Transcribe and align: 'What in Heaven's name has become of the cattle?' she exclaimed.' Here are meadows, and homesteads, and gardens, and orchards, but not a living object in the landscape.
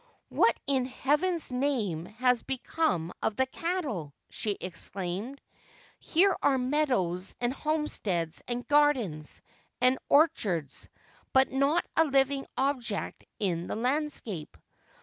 'What 0.29 0.59
in 0.65 0.85
Heaven's 0.87 1.51
name 1.51 2.05
has 2.07 2.41
become 2.41 3.13
of 3.21 3.35
the 3.35 3.45
cattle?' 3.45 4.15
she 4.31 4.57
exclaimed.' 4.59 5.39
Here 5.99 6.35
are 6.41 6.57
meadows, 6.57 7.35
and 7.39 7.53
homesteads, 7.53 8.41
and 8.47 8.67
gardens, 8.67 9.43
and 9.79 9.99
orchards, 10.09 10.89
but 11.33 11.51
not 11.51 11.85
a 11.95 12.05
living 12.05 12.47
object 12.57 13.25
in 13.37 13.67
the 13.67 13.75
landscape. 13.75 14.57